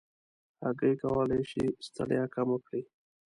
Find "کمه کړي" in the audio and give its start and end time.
2.35-2.81